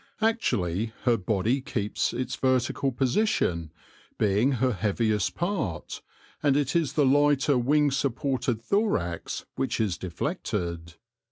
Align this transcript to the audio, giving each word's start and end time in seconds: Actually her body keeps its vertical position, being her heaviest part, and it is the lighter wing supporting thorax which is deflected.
Actually 0.21 0.93
her 1.03 1.15
body 1.15 1.61
keeps 1.61 2.11
its 2.11 2.35
vertical 2.35 2.91
position, 2.91 3.71
being 4.17 4.53
her 4.53 4.73
heaviest 4.73 5.35
part, 5.35 6.01
and 6.41 6.57
it 6.57 6.75
is 6.75 6.93
the 6.93 7.05
lighter 7.05 7.55
wing 7.55 7.91
supporting 7.91 8.55
thorax 8.57 9.45
which 9.57 9.79
is 9.79 9.99
deflected. 9.99 10.95